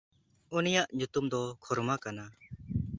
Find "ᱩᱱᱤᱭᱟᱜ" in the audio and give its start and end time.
0.57-0.87